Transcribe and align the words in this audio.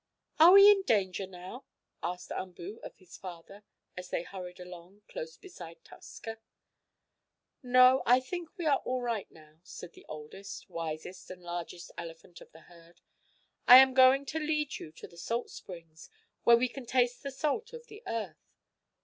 "Are 0.39 0.53
we 0.53 0.67
in 0.71 0.81
danger 0.81 1.27
now?" 1.27 1.65
asked 2.01 2.31
Umboo 2.31 2.79
of 2.81 2.95
his 2.97 3.17
father 3.17 3.61
as 3.95 4.09
they 4.09 4.23
hurried 4.23 4.59
along, 4.59 5.03
close 5.07 5.37
beside 5.37 5.83
Tusker. 5.83 6.39
"No, 7.61 8.01
I 8.07 8.19
think 8.19 8.49
we 8.57 8.65
are 8.65 8.79
all 8.79 9.03
right 9.03 9.29
now," 9.29 9.59
said 9.61 9.93
the 9.93 10.07
oldest, 10.09 10.67
wisest 10.71 11.29
and 11.29 11.43
largest 11.43 11.91
elephant 11.99 12.41
of 12.41 12.51
the 12.51 12.61
herd. 12.61 13.01
"I 13.67 13.77
am 13.77 13.93
going 13.93 14.25
to 14.25 14.39
lead 14.39 14.79
you 14.79 14.91
to 14.93 15.07
the 15.07 15.17
salt 15.19 15.51
springs, 15.51 16.09
where 16.45 16.57
we 16.57 16.67
can 16.67 16.87
taste 16.87 17.21
the 17.21 17.29
salt 17.29 17.71
of 17.71 17.85
the 17.85 18.01
earth. 18.07 18.55